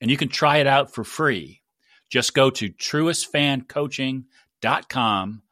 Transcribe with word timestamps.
and 0.00 0.10
you 0.10 0.16
can 0.16 0.28
try 0.28 0.56
it 0.58 0.66
out 0.66 0.94
for 0.94 1.04
free. 1.04 1.62
Just 2.08 2.34
go 2.34 2.50
to 2.50 2.70
truestfancoaching.com 2.70 5.42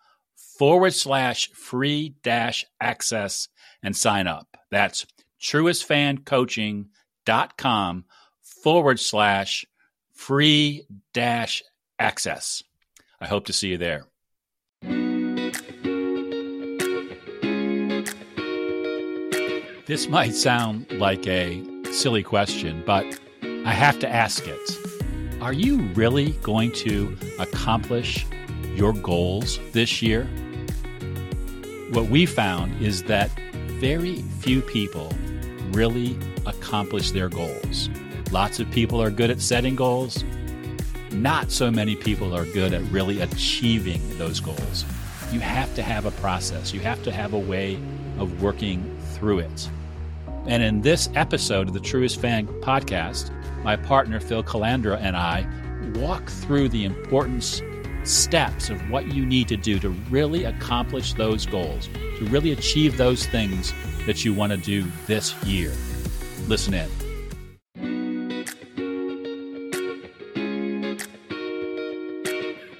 forward 0.58 0.94
slash 0.94 1.50
free 1.52 2.14
dash 2.22 2.64
access 2.80 3.48
and 3.82 3.94
sign 3.96 4.26
up. 4.26 4.56
That's 4.70 5.06
truestfancoaching.com 5.42 8.04
forward 8.42 9.00
slash 9.00 9.66
free 10.12 10.86
dash 11.12 11.62
access. 11.98 12.62
I 13.20 13.26
hope 13.26 13.44
to 13.46 13.52
see 13.52 13.68
you 13.68 13.76
there. 13.78 14.06
This 19.86 20.08
might 20.08 20.34
sound 20.34 20.90
like 20.92 21.26
a 21.28 21.62
silly 21.92 22.24
question, 22.24 22.82
but 22.84 23.04
I 23.66 23.72
have 23.72 23.98
to 23.98 24.08
ask 24.08 24.46
it 24.46 24.78
Are 25.40 25.52
you 25.52 25.78
really 25.94 26.30
going 26.44 26.70
to 26.86 27.18
accomplish 27.40 28.24
your 28.76 28.92
goals 28.92 29.58
this 29.72 30.00
year? 30.00 30.24
What 31.90 32.08
we 32.08 32.26
found 32.26 32.80
is 32.80 33.02
that 33.04 33.28
very 33.80 34.22
few 34.38 34.62
people 34.62 35.12
really 35.72 36.16
accomplish 36.46 37.10
their 37.10 37.28
goals. 37.28 37.90
Lots 38.30 38.60
of 38.60 38.70
people 38.70 39.02
are 39.02 39.10
good 39.10 39.30
at 39.30 39.40
setting 39.40 39.74
goals. 39.74 40.22
Not 41.10 41.50
so 41.50 41.68
many 41.68 41.96
people 41.96 42.36
are 42.36 42.44
good 42.44 42.72
at 42.72 42.82
really 42.92 43.20
achieving 43.20 44.00
those 44.16 44.38
goals. 44.38 44.84
You 45.32 45.40
have 45.40 45.74
to 45.74 45.82
have 45.82 46.06
a 46.06 46.12
process, 46.12 46.72
you 46.72 46.78
have 46.80 47.02
to 47.02 47.10
have 47.10 47.32
a 47.32 47.38
way 47.38 47.80
of 48.20 48.40
working 48.40 48.96
through 49.14 49.40
it. 49.40 49.68
And 50.46 50.62
in 50.62 50.82
this 50.82 51.08
episode 51.16 51.66
of 51.66 51.74
the 51.74 51.80
Truest 51.80 52.20
Fan 52.20 52.46
podcast, 52.60 53.32
my 53.66 53.74
partner 53.74 54.20
Phil 54.20 54.44
Calandra 54.44 54.96
and 55.00 55.16
I 55.16 55.44
walk 55.96 56.30
through 56.30 56.68
the 56.68 56.84
important 56.84 57.64
steps 58.04 58.70
of 58.70 58.80
what 58.90 59.12
you 59.12 59.26
need 59.26 59.48
to 59.48 59.56
do 59.56 59.80
to 59.80 59.88
really 59.88 60.44
accomplish 60.44 61.14
those 61.14 61.44
goals, 61.46 61.88
to 61.88 62.26
really 62.26 62.52
achieve 62.52 62.96
those 62.96 63.26
things 63.26 63.74
that 64.06 64.24
you 64.24 64.32
want 64.32 64.52
to 64.52 64.56
do 64.56 64.84
this 65.06 65.34
year. 65.42 65.72
Listen 66.46 66.74
in. 66.74 66.88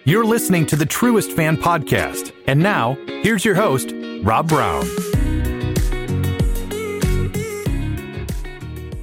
You're 0.05 0.25
listening 0.25 0.67
to 0.67 0.77
the 0.77 0.87
Truest 0.87 1.33
Fan 1.33 1.57
Podcast. 1.57 2.33
And 2.47 2.61
now, 2.61 2.97
here's 3.25 3.45
your 3.45 3.57
host, 3.57 3.93
Rob 4.23 4.49
Brown. 4.49 4.87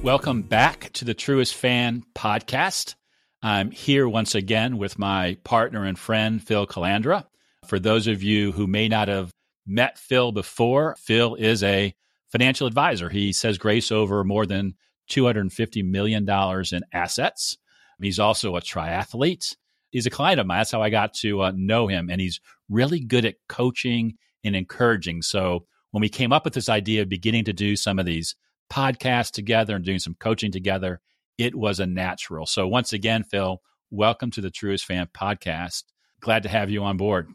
Welcome 0.04 0.42
back 0.42 0.90
to 0.92 1.06
the 1.06 1.14
Truest 1.14 1.54
Fan 1.54 2.04
podcast. 2.14 2.94
I'm 3.42 3.70
here 3.70 4.06
once 4.06 4.34
again 4.34 4.76
with 4.76 4.98
my 4.98 5.38
partner 5.44 5.86
and 5.86 5.98
friend, 5.98 6.46
Phil 6.46 6.66
Calandra. 6.66 7.24
For 7.66 7.78
those 7.78 8.06
of 8.06 8.22
you 8.22 8.52
who 8.52 8.66
may 8.66 8.86
not 8.86 9.08
have 9.08 9.30
met 9.66 9.96
Phil 9.98 10.30
before, 10.30 10.94
Phil 10.98 11.36
is 11.36 11.62
a 11.62 11.94
financial 12.30 12.66
advisor. 12.66 13.08
He 13.08 13.32
says 13.32 13.56
grace 13.56 13.90
over 13.90 14.22
more 14.24 14.44
than 14.44 14.74
$250 15.10 15.82
million 15.86 16.28
in 16.28 16.82
assets. 16.92 17.56
He's 17.98 18.18
also 18.18 18.56
a 18.56 18.60
triathlete. 18.60 19.56
He's 19.90 20.04
a 20.04 20.10
client 20.10 20.38
of 20.38 20.46
mine. 20.46 20.58
That's 20.58 20.72
how 20.72 20.82
I 20.82 20.90
got 20.90 21.14
to 21.14 21.44
uh, 21.44 21.52
know 21.56 21.86
him. 21.86 22.10
And 22.10 22.20
he's 22.20 22.42
really 22.68 23.00
good 23.00 23.24
at 23.24 23.36
coaching 23.48 24.18
and 24.44 24.54
encouraging. 24.54 25.22
So 25.22 25.64
when 25.92 26.02
we 26.02 26.10
came 26.10 26.30
up 26.30 26.44
with 26.44 26.52
this 26.52 26.68
idea 26.68 27.00
of 27.00 27.08
beginning 27.08 27.46
to 27.46 27.54
do 27.54 27.74
some 27.74 27.98
of 27.98 28.04
these 28.04 28.36
podcast 28.70 29.32
together 29.32 29.76
and 29.76 29.84
doing 29.84 29.98
some 29.98 30.16
coaching 30.18 30.52
together, 30.52 31.00
it 31.38 31.54
was 31.54 31.80
a 31.80 31.86
natural. 31.86 32.46
So, 32.46 32.66
once 32.68 32.92
again, 32.92 33.24
Phil, 33.24 33.60
welcome 33.90 34.30
to 34.32 34.40
the 34.40 34.50
Truest 34.50 34.84
Fan 34.84 35.08
podcast. 35.16 35.84
Glad 36.20 36.44
to 36.44 36.48
have 36.48 36.70
you 36.70 36.82
on 36.84 36.96
board. 36.96 37.28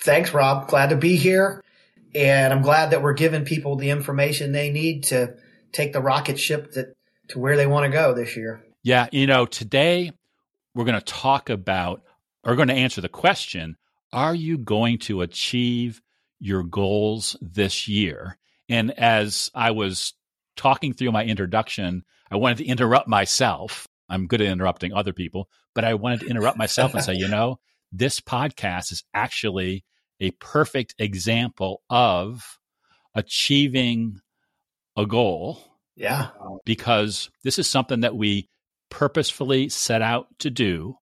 Thanks, 0.00 0.34
Rob. 0.34 0.68
Glad 0.68 0.90
to 0.90 0.96
be 0.96 1.16
here. 1.16 1.62
And 2.14 2.52
I'm 2.52 2.62
glad 2.62 2.90
that 2.90 3.02
we're 3.02 3.14
giving 3.14 3.44
people 3.44 3.76
the 3.76 3.90
information 3.90 4.52
they 4.52 4.70
need 4.70 5.04
to 5.04 5.34
take 5.70 5.92
the 5.92 6.00
rocket 6.00 6.38
ship 6.38 6.72
that, 6.72 6.94
to 7.28 7.38
where 7.38 7.56
they 7.56 7.66
want 7.66 7.84
to 7.84 7.96
go 7.96 8.12
this 8.12 8.36
year. 8.36 8.64
Yeah. 8.82 9.08
You 9.12 9.26
know, 9.26 9.46
today 9.46 10.10
we're 10.74 10.84
going 10.84 10.98
to 10.98 11.04
talk 11.04 11.50
about, 11.50 12.02
or 12.44 12.56
going 12.56 12.68
to 12.68 12.74
answer 12.74 13.00
the 13.00 13.08
question 13.08 13.76
Are 14.12 14.34
you 14.34 14.58
going 14.58 14.98
to 15.00 15.22
achieve 15.22 16.02
your 16.40 16.64
goals 16.64 17.36
this 17.40 17.86
year? 17.88 18.36
And 18.68 18.90
as 18.98 19.50
I 19.54 19.72
was 19.72 20.14
talking 20.56 20.92
through 20.92 21.12
my 21.12 21.24
introduction, 21.24 22.04
I 22.30 22.36
wanted 22.36 22.58
to 22.58 22.66
interrupt 22.66 23.08
myself. 23.08 23.86
I'm 24.08 24.26
good 24.26 24.40
at 24.40 24.48
interrupting 24.48 24.92
other 24.92 25.12
people, 25.12 25.48
but 25.74 25.84
I 25.84 25.94
wanted 25.94 26.20
to 26.20 26.28
interrupt 26.28 26.58
myself 26.58 26.94
and 26.94 27.02
say, 27.02 27.14
you 27.14 27.28
know, 27.28 27.58
this 27.92 28.20
podcast 28.20 28.92
is 28.92 29.04
actually 29.14 29.84
a 30.20 30.30
perfect 30.32 30.94
example 30.98 31.82
of 31.90 32.58
achieving 33.14 34.20
a 34.96 35.06
goal. 35.06 35.62
Yeah. 35.96 36.28
Um, 36.40 36.58
because 36.64 37.30
this 37.44 37.58
is 37.58 37.68
something 37.68 38.00
that 38.00 38.16
we 38.16 38.48
purposefully 38.90 39.68
set 39.68 40.02
out 40.02 40.26
to 40.38 40.50
do, 40.50 40.96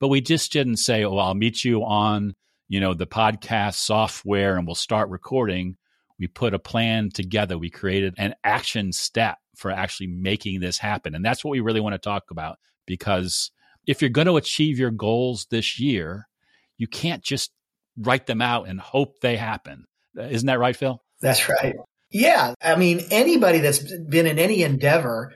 but 0.00 0.08
we 0.08 0.20
just 0.20 0.52
didn't 0.52 0.76
say, 0.76 1.04
oh, 1.04 1.16
I'll 1.16 1.34
meet 1.34 1.64
you 1.64 1.84
on, 1.84 2.34
you 2.68 2.80
know, 2.80 2.94
the 2.94 3.06
podcast 3.06 3.74
software 3.74 4.56
and 4.56 4.66
we'll 4.66 4.74
start 4.74 5.10
recording 5.10 5.76
we 6.18 6.26
put 6.26 6.54
a 6.54 6.58
plan 6.58 7.10
together. 7.10 7.58
We 7.58 7.70
created 7.70 8.14
an 8.18 8.34
action 8.42 8.92
step 8.92 9.38
for 9.54 9.70
actually 9.70 10.08
making 10.08 10.60
this 10.60 10.78
happen. 10.78 11.14
And 11.14 11.24
that's 11.24 11.44
what 11.44 11.52
we 11.52 11.60
really 11.60 11.80
want 11.80 11.94
to 11.94 11.98
talk 11.98 12.30
about 12.30 12.58
because 12.86 13.50
if 13.86 14.00
you're 14.00 14.10
going 14.10 14.26
to 14.26 14.36
achieve 14.36 14.78
your 14.78 14.90
goals 14.90 15.46
this 15.50 15.78
year, 15.78 16.28
you 16.76 16.86
can't 16.86 17.22
just 17.22 17.52
write 17.96 18.26
them 18.26 18.42
out 18.42 18.68
and 18.68 18.80
hope 18.80 19.20
they 19.20 19.36
happen. 19.36 19.84
Isn't 20.16 20.46
that 20.46 20.58
right, 20.58 20.76
Phil? 20.76 21.02
That's 21.20 21.48
right. 21.48 21.76
Yeah. 22.10 22.54
I 22.62 22.76
mean, 22.76 23.00
anybody 23.10 23.58
that's 23.58 23.78
been 23.78 24.26
in 24.26 24.38
any 24.38 24.62
endeavor 24.62 25.32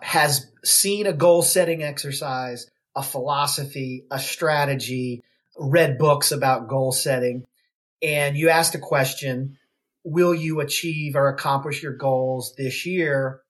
has 0.00 0.50
seen 0.64 1.06
a 1.06 1.12
goal 1.12 1.42
setting 1.42 1.82
exercise, 1.82 2.66
a 2.96 3.02
philosophy, 3.02 4.04
a 4.10 4.18
strategy, 4.18 5.22
read 5.58 5.98
books 5.98 6.32
about 6.32 6.68
goal 6.68 6.92
setting. 6.92 7.44
And 8.02 8.36
you 8.36 8.48
asked 8.48 8.74
a 8.74 8.80
question 8.80 9.58
will 10.04 10.34
you 10.34 10.60
achieve 10.60 11.16
or 11.16 11.28
accomplish 11.28 11.82
your 11.82 11.96
goals 11.96 12.54
this 12.56 12.86
year? 12.86 13.40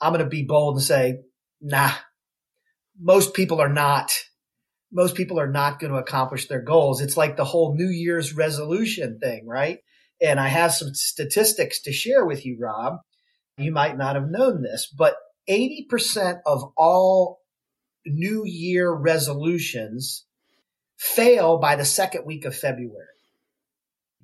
I'm 0.00 0.12
going 0.12 0.24
to 0.24 0.28
be 0.28 0.42
bold 0.42 0.76
and 0.76 0.84
say, 0.84 1.20
nah, 1.60 1.92
most 3.00 3.34
people 3.34 3.60
are 3.60 3.72
not. 3.72 4.12
Most 4.92 5.14
people 5.14 5.40
are 5.40 5.50
not 5.50 5.78
going 5.78 5.92
to 5.92 5.98
accomplish 5.98 6.46
their 6.46 6.62
goals. 6.62 7.00
It's 7.00 7.16
like 7.16 7.36
the 7.36 7.44
whole 7.44 7.74
New 7.74 7.88
Year's 7.88 8.34
resolution 8.34 9.18
thing, 9.20 9.46
right? 9.46 9.78
And 10.20 10.38
I 10.38 10.48
have 10.48 10.72
some 10.72 10.94
statistics 10.94 11.82
to 11.82 11.92
share 11.92 12.24
with 12.24 12.46
you, 12.46 12.56
Rob. 12.60 12.98
You 13.58 13.72
might 13.72 13.96
not 13.96 14.14
have 14.14 14.28
known 14.28 14.62
this, 14.62 14.86
but 14.86 15.16
80% 15.48 16.40
of 16.46 16.72
all 16.76 17.40
New 18.04 18.44
Year 18.44 18.92
resolutions 18.92 20.24
fail 20.96 21.58
by 21.58 21.76
the 21.76 21.84
second 21.84 22.24
week 22.24 22.44
of 22.44 22.54
February 22.56 23.15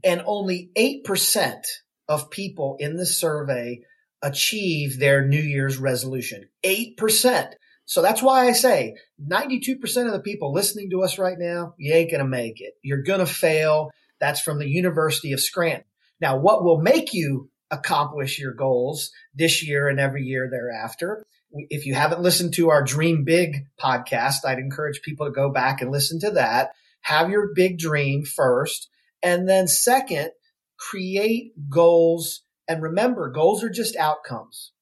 and 0.05 0.23
only 0.27 0.71
8% 0.77 1.63
of 2.09 2.31
people 2.31 2.77
in 2.79 2.97
the 2.97 3.07
survey 3.07 3.81
achieve 4.23 4.99
their 4.99 5.27
New 5.27 5.41
Year's 5.41 5.79
resolution. 5.79 6.49
8%. 6.65 7.53
So 7.85 8.03
that's 8.03 8.23
why 8.23 8.47
I 8.47 8.53
say 8.53 8.95
92% 9.21 10.07
of 10.07 10.13
the 10.13 10.21
people 10.21 10.53
listening 10.53 10.91
to 10.91 11.03
us 11.03 11.19
right 11.19 11.37
now, 11.39 11.75
you 11.79 11.93
ain't 11.93 12.11
going 12.11 12.23
to 12.23 12.29
make 12.29 12.61
it. 12.61 12.75
You're 12.83 13.03
going 13.03 13.21
to 13.21 13.27
fail. 13.27 13.91
That's 14.21 14.41
from 14.41 14.59
the 14.59 14.69
University 14.69 15.33
of 15.33 15.41
Scranton. 15.41 15.85
Now, 16.21 16.39
what 16.39 16.63
will 16.63 16.81
make 16.81 17.13
you 17.13 17.51
accomplish 17.71 18.39
your 18.39 18.55
goals 18.55 19.11
this 19.35 19.67
year 19.67 19.89
and 19.89 19.99
every 19.99 20.23
year 20.23 20.49
thereafter? 20.49 21.25
If 21.51 21.85
you 21.85 21.95
haven't 21.95 22.23
listened 22.23 22.55
to 22.55 22.71
our 22.71 22.83
Dream 22.83 23.25
Big 23.25 23.67
podcast, 23.79 24.45
I'd 24.47 24.59
encourage 24.59 25.03
people 25.03 25.27
to 25.27 25.33
go 25.33 25.51
back 25.51 25.83
and 25.83 25.91
listen 25.91 26.21
to 26.21 26.31
that. 26.33 26.71
Have 27.03 27.31
your 27.31 27.53
big 27.55 27.79
dream 27.79 28.25
first 28.25 28.89
and 29.23 29.49
then 29.49 29.69
second, 29.69 30.31
create 30.79 31.53
goals. 31.69 32.43
And 32.69 32.83
remember, 32.83 33.31
goals 33.31 33.63
are 33.63 33.71
just 33.71 33.97
outcomes. 33.97 34.73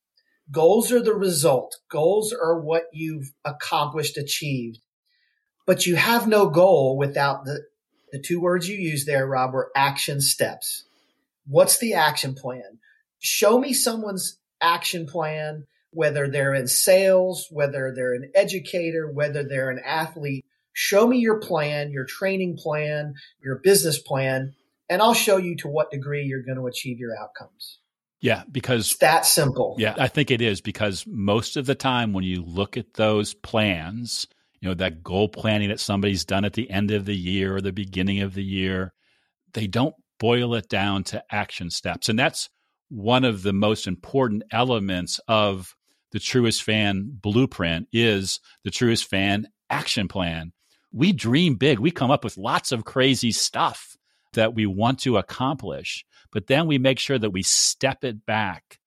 Goals 0.50 0.90
are 0.90 1.02
the 1.02 1.14
result. 1.14 1.76
Goals 1.90 2.32
are 2.32 2.60
what 2.60 2.84
you've 2.92 3.32
accomplished, 3.44 4.16
achieved. 4.16 4.80
But 5.66 5.86
you 5.86 5.96
have 5.96 6.26
no 6.26 6.48
goal 6.48 6.96
without 6.96 7.44
the, 7.44 7.60
the 8.10 8.18
two 8.18 8.40
words 8.40 8.68
you 8.68 8.76
use 8.76 9.04
there, 9.04 9.26
Rob, 9.26 9.52
were 9.52 9.70
action 9.76 10.20
steps. 10.20 10.84
What's 11.46 11.78
the 11.78 11.94
action 11.94 12.34
plan? 12.34 12.78
Show 13.20 13.60
me 13.60 13.72
someone's 13.72 14.38
action 14.60 15.06
plan, 15.06 15.66
whether 15.92 16.28
they're 16.28 16.54
in 16.54 16.66
sales, 16.66 17.46
whether 17.50 17.92
they're 17.94 18.14
an 18.14 18.32
educator, 18.34 19.10
whether 19.10 19.44
they're 19.44 19.70
an 19.70 19.80
athlete. 19.84 20.44
Show 20.82 21.06
me 21.06 21.18
your 21.18 21.38
plan, 21.40 21.90
your 21.92 22.06
training 22.06 22.56
plan, 22.56 23.12
your 23.44 23.56
business 23.56 23.98
plan, 23.98 24.54
and 24.88 25.02
I'll 25.02 25.12
show 25.12 25.36
you 25.36 25.54
to 25.56 25.68
what 25.68 25.90
degree 25.90 26.24
you're 26.24 26.42
going 26.42 26.56
to 26.56 26.66
achieve 26.66 26.98
your 26.98 27.14
outcomes. 27.20 27.80
Yeah, 28.22 28.44
because 28.50 28.92
it's 28.92 28.96
that 29.00 29.26
simple. 29.26 29.76
Yeah, 29.78 29.94
I 29.98 30.08
think 30.08 30.30
it 30.30 30.40
is 30.40 30.62
because 30.62 31.04
most 31.06 31.58
of 31.58 31.66
the 31.66 31.74
time 31.74 32.14
when 32.14 32.24
you 32.24 32.42
look 32.42 32.78
at 32.78 32.94
those 32.94 33.34
plans, 33.34 34.26
you 34.62 34.70
know, 34.70 34.74
that 34.76 35.02
goal 35.02 35.28
planning 35.28 35.68
that 35.68 35.80
somebody's 35.80 36.24
done 36.24 36.46
at 36.46 36.54
the 36.54 36.70
end 36.70 36.90
of 36.92 37.04
the 37.04 37.14
year 37.14 37.56
or 37.56 37.60
the 37.60 37.72
beginning 37.72 38.20
of 38.20 38.32
the 38.32 38.42
year, 38.42 38.94
they 39.52 39.66
don't 39.66 39.94
boil 40.18 40.54
it 40.54 40.70
down 40.70 41.04
to 41.04 41.22
action 41.30 41.68
steps. 41.68 42.08
And 42.08 42.18
that's 42.18 42.48
one 42.88 43.26
of 43.26 43.42
the 43.42 43.52
most 43.52 43.86
important 43.86 44.44
elements 44.50 45.20
of 45.28 45.74
the 46.12 46.20
truest 46.20 46.62
fan 46.62 47.10
blueprint 47.20 47.86
is 47.92 48.40
the 48.64 48.70
truest 48.70 49.10
fan 49.10 49.46
action 49.68 50.08
plan. 50.08 50.54
We 50.92 51.12
dream 51.12 51.54
big. 51.54 51.78
We 51.78 51.90
come 51.90 52.10
up 52.10 52.24
with 52.24 52.36
lots 52.36 52.72
of 52.72 52.84
crazy 52.84 53.32
stuff 53.32 53.96
that 54.32 54.54
we 54.54 54.66
want 54.66 54.98
to 55.00 55.18
accomplish, 55.18 56.04
but 56.32 56.46
then 56.46 56.66
we 56.66 56.78
make 56.78 56.98
sure 56.98 57.18
that 57.18 57.30
we 57.30 57.42
step 57.42 58.04
it 58.04 58.24
back 58.26 58.78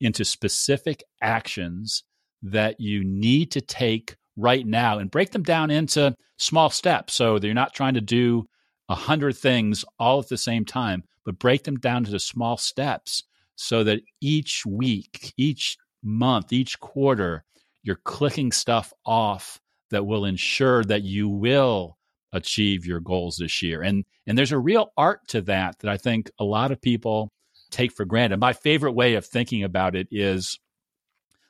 into 0.00 0.24
specific 0.24 1.02
actions 1.20 2.04
that 2.42 2.80
you 2.80 3.04
need 3.04 3.52
to 3.52 3.60
take 3.60 4.16
right 4.36 4.66
now 4.66 4.98
and 4.98 5.10
break 5.10 5.30
them 5.30 5.42
down 5.42 5.70
into 5.70 6.14
small 6.38 6.70
steps 6.70 7.14
so 7.14 7.38
that 7.38 7.46
you're 7.46 7.54
not 7.54 7.74
trying 7.74 7.94
to 7.94 8.00
do 8.00 8.48
a 8.88 8.94
hundred 8.94 9.36
things 9.36 9.84
all 9.98 10.18
at 10.18 10.28
the 10.28 10.36
same 10.36 10.64
time, 10.64 11.04
but 11.24 11.38
break 11.38 11.62
them 11.64 11.76
down 11.76 12.04
into 12.04 12.18
small 12.18 12.56
steps 12.56 13.22
so 13.54 13.84
that 13.84 14.00
each 14.20 14.66
week, 14.66 15.32
each 15.36 15.76
month, 16.02 16.52
each 16.52 16.80
quarter, 16.80 17.44
you're 17.84 18.00
clicking 18.04 18.50
stuff 18.50 18.92
off 19.06 19.60
that 19.92 20.06
will 20.06 20.24
ensure 20.24 20.82
that 20.84 21.02
you 21.02 21.28
will 21.28 21.96
achieve 22.32 22.84
your 22.84 23.00
goals 23.00 23.36
this 23.36 23.62
year. 23.62 23.82
And 23.82 24.04
and 24.26 24.36
there's 24.36 24.52
a 24.52 24.58
real 24.58 24.92
art 24.96 25.20
to 25.28 25.42
that 25.42 25.78
that 25.80 25.90
I 25.90 25.96
think 25.96 26.30
a 26.38 26.44
lot 26.44 26.72
of 26.72 26.80
people 26.80 27.30
take 27.70 27.92
for 27.92 28.04
granted. 28.04 28.40
My 28.40 28.52
favorite 28.52 28.92
way 28.92 29.14
of 29.14 29.24
thinking 29.24 29.62
about 29.62 29.94
it 29.94 30.08
is 30.10 30.58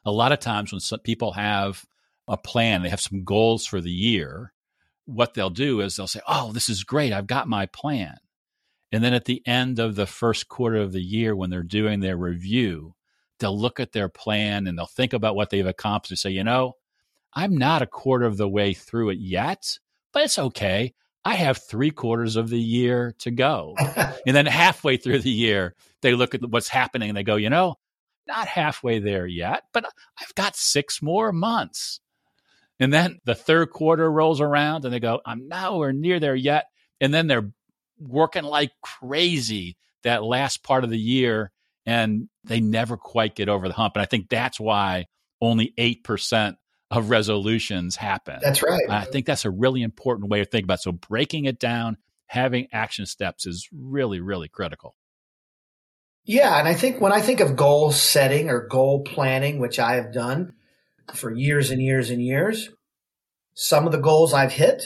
a 0.04 0.12
lot 0.12 0.32
of 0.32 0.40
times 0.40 0.72
when 0.72 0.80
some 0.80 1.00
people 1.00 1.32
have 1.32 1.84
a 2.28 2.36
plan, 2.36 2.82
they 2.82 2.88
have 2.88 3.00
some 3.00 3.24
goals 3.24 3.66
for 3.66 3.80
the 3.80 3.90
year, 3.90 4.52
what 5.04 5.34
they'll 5.34 5.50
do 5.50 5.80
is 5.80 5.96
they'll 5.96 6.06
say, 6.06 6.20
"Oh, 6.26 6.52
this 6.52 6.68
is 6.68 6.84
great. 6.84 7.12
I've 7.12 7.26
got 7.26 7.48
my 7.48 7.66
plan." 7.66 8.16
And 8.90 9.02
then 9.02 9.14
at 9.14 9.24
the 9.24 9.42
end 9.46 9.78
of 9.78 9.94
the 9.94 10.06
first 10.06 10.48
quarter 10.48 10.76
of 10.76 10.92
the 10.92 11.02
year 11.02 11.34
when 11.34 11.50
they're 11.50 11.62
doing 11.62 12.00
their 12.00 12.16
review, 12.16 12.94
they'll 13.38 13.58
look 13.58 13.80
at 13.80 13.92
their 13.92 14.08
plan 14.08 14.66
and 14.66 14.78
they'll 14.78 14.86
think 14.86 15.12
about 15.12 15.34
what 15.34 15.50
they've 15.50 15.66
accomplished 15.66 16.10
and 16.10 16.18
say, 16.18 16.30
"You 16.30 16.44
know, 16.44 16.74
I'm 17.34 17.56
not 17.56 17.82
a 17.82 17.86
quarter 17.86 18.26
of 18.26 18.36
the 18.36 18.48
way 18.48 18.74
through 18.74 19.10
it 19.10 19.18
yet, 19.18 19.78
but 20.12 20.24
it's 20.24 20.38
okay. 20.38 20.94
I 21.24 21.34
have 21.34 21.58
three 21.58 21.90
quarters 21.90 22.36
of 22.36 22.48
the 22.48 22.60
year 22.60 23.14
to 23.20 23.30
go. 23.30 23.74
and 24.26 24.36
then 24.36 24.46
halfway 24.46 24.96
through 24.96 25.20
the 25.20 25.30
year, 25.30 25.74
they 26.02 26.14
look 26.14 26.34
at 26.34 26.42
what's 26.42 26.68
happening 26.68 27.08
and 27.08 27.16
they 27.16 27.22
go, 27.22 27.36
you 27.36 27.50
know, 27.50 27.76
not 28.26 28.48
halfway 28.48 28.98
there 28.98 29.26
yet, 29.26 29.64
but 29.72 29.84
I've 30.20 30.34
got 30.34 30.56
six 30.56 31.00
more 31.00 31.32
months. 31.32 32.00
And 32.80 32.92
then 32.92 33.20
the 33.24 33.34
third 33.34 33.70
quarter 33.70 34.10
rolls 34.10 34.40
around 34.40 34.84
and 34.84 34.92
they 34.92 35.00
go, 35.00 35.20
I'm 35.24 35.48
nowhere 35.48 35.92
near 35.92 36.18
there 36.18 36.34
yet. 36.34 36.66
And 37.00 37.14
then 37.14 37.26
they're 37.26 37.50
working 37.98 38.44
like 38.44 38.72
crazy 38.82 39.76
that 40.02 40.24
last 40.24 40.64
part 40.64 40.84
of 40.84 40.90
the 40.90 40.98
year 40.98 41.52
and 41.86 42.28
they 42.44 42.60
never 42.60 42.96
quite 42.96 43.34
get 43.36 43.48
over 43.48 43.68
the 43.68 43.74
hump. 43.74 43.94
And 43.94 44.02
I 44.02 44.06
think 44.06 44.28
that's 44.28 44.58
why 44.58 45.06
only 45.40 45.74
8% 45.78 46.56
of 46.92 47.08
resolutions 47.08 47.96
happen. 47.96 48.38
That's 48.42 48.62
right. 48.62 48.88
I 48.88 49.04
think 49.04 49.24
that's 49.24 49.46
a 49.46 49.50
really 49.50 49.82
important 49.82 50.30
way 50.30 50.40
to 50.40 50.44
think 50.44 50.64
about 50.64 50.80
it. 50.80 50.82
So 50.82 50.92
breaking 50.92 51.46
it 51.46 51.58
down, 51.58 51.96
having 52.26 52.68
action 52.70 53.06
steps 53.06 53.46
is 53.46 53.68
really, 53.72 54.20
really 54.20 54.48
critical. 54.48 54.94
Yeah. 56.24 56.58
And 56.58 56.68
I 56.68 56.74
think 56.74 57.00
when 57.00 57.10
I 57.10 57.20
think 57.20 57.40
of 57.40 57.56
goal 57.56 57.90
setting 57.92 58.50
or 58.50 58.68
goal 58.68 59.02
planning, 59.04 59.58
which 59.58 59.78
I 59.78 59.94
have 59.94 60.12
done 60.12 60.52
for 61.14 61.34
years 61.34 61.70
and 61.70 61.82
years 61.82 62.10
and 62.10 62.22
years, 62.22 62.68
some 63.54 63.86
of 63.86 63.92
the 63.92 63.98
goals 63.98 64.34
I've 64.34 64.52
hit, 64.52 64.84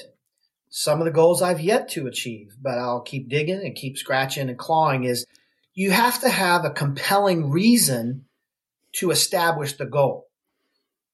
some 0.70 1.00
of 1.00 1.06
the 1.06 1.12
goals 1.12 1.42
I've 1.42 1.60
yet 1.60 1.88
to 1.90 2.06
achieve, 2.06 2.56
but 2.62 2.78
I'll 2.78 3.02
keep 3.02 3.28
digging 3.28 3.60
and 3.60 3.74
keep 3.74 3.98
scratching 3.98 4.48
and 4.48 4.58
clawing 4.58 5.04
is 5.04 5.26
you 5.74 5.90
have 5.90 6.20
to 6.20 6.28
have 6.28 6.64
a 6.64 6.70
compelling 6.70 7.50
reason 7.50 8.26
to 8.92 9.10
establish 9.10 9.74
the 9.74 9.86
goal. 9.86 10.25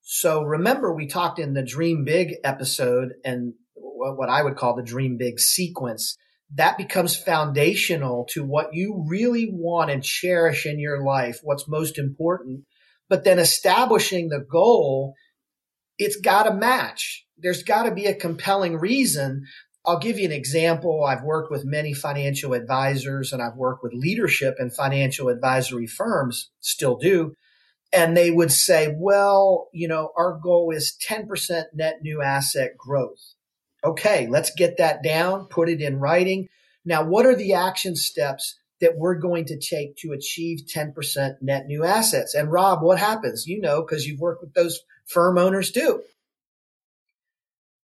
So 0.02 0.42
remember, 0.42 0.92
we 0.92 1.06
talked 1.06 1.38
in 1.38 1.54
the 1.54 1.62
Dream 1.62 2.04
Big 2.04 2.34
episode 2.42 3.10
and 3.24 3.54
what 3.74 4.28
I 4.28 4.42
would 4.42 4.56
call 4.56 4.74
the 4.74 4.82
Dream 4.82 5.16
Big 5.16 5.38
sequence. 5.38 6.16
That 6.54 6.76
becomes 6.76 7.16
foundational 7.16 8.26
to 8.30 8.44
what 8.44 8.74
you 8.74 9.04
really 9.08 9.48
want 9.50 9.90
and 9.90 10.02
cherish 10.02 10.66
in 10.66 10.80
your 10.80 11.02
life, 11.02 11.38
what's 11.44 11.68
most 11.68 11.98
important. 11.98 12.64
But 13.08 13.24
then 13.24 13.38
establishing 13.38 14.28
the 14.28 14.40
goal, 14.40 15.14
it's 15.98 16.16
got 16.16 16.44
to 16.44 16.52
match. 16.52 17.24
There's 17.38 17.62
got 17.62 17.84
to 17.84 17.94
be 17.94 18.06
a 18.06 18.14
compelling 18.14 18.78
reason. 18.78 19.44
I'll 19.86 20.00
give 20.00 20.18
you 20.18 20.24
an 20.24 20.32
example. 20.32 21.04
I've 21.04 21.22
worked 21.22 21.50
with 21.50 21.64
many 21.64 21.94
financial 21.94 22.54
advisors 22.54 23.32
and 23.32 23.40
I've 23.40 23.56
worked 23.56 23.84
with 23.84 23.94
leadership 23.94 24.56
and 24.58 24.74
financial 24.74 25.28
advisory 25.28 25.86
firms, 25.86 26.50
still 26.60 26.96
do 26.96 27.34
and 27.92 28.16
they 28.16 28.30
would 28.30 28.52
say, 28.52 28.94
well, 28.96 29.68
you 29.72 29.86
know, 29.86 30.10
our 30.16 30.38
goal 30.42 30.70
is 30.70 30.96
10% 31.06 31.64
net 31.74 31.98
new 32.02 32.22
asset 32.22 32.76
growth. 32.76 33.34
Okay, 33.84 34.28
let's 34.28 34.52
get 34.54 34.78
that 34.78 35.02
down, 35.02 35.46
put 35.46 35.68
it 35.68 35.80
in 35.80 35.98
writing. 35.98 36.48
Now, 36.84 37.04
what 37.04 37.26
are 37.26 37.36
the 37.36 37.54
action 37.54 37.96
steps 37.96 38.58
that 38.80 38.96
we're 38.96 39.18
going 39.18 39.44
to 39.46 39.58
take 39.58 39.96
to 39.98 40.12
achieve 40.12 40.66
10% 40.74 41.42
net 41.42 41.66
new 41.66 41.84
assets? 41.84 42.34
And 42.34 42.50
Rob, 42.50 42.82
what 42.82 42.98
happens? 42.98 43.46
You 43.46 43.60
know, 43.60 43.82
because 43.82 44.06
you've 44.06 44.20
worked 44.20 44.42
with 44.42 44.54
those 44.54 44.80
firm 45.06 45.36
owners 45.36 45.70
too. 45.70 46.02